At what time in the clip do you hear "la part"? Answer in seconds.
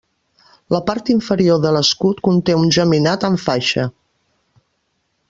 0.75-1.11